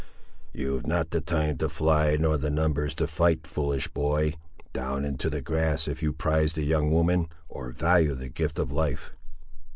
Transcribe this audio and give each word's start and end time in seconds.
"You've 0.51 0.87
not 0.87 1.11
the 1.11 1.21
time 1.21 1.59
to 1.59 1.69
fly, 1.69 2.15
nor 2.19 2.35
the 2.35 2.49
numbers 2.49 2.95
to 2.95 3.05
fight, 3.05 3.45
foolish 3.45 3.87
boy. 3.87 4.33
Down 4.73 5.05
into 5.05 5.29
the 5.29 5.41
grass, 5.43 5.87
if 5.87 6.01
you 6.01 6.11
prize 6.11 6.53
the 6.53 6.63
young 6.63 6.89
woman, 6.89 7.27
or 7.47 7.69
value 7.69 8.15
the 8.15 8.27
gift 8.27 8.57
of 8.57 8.71
life!" 8.71 9.11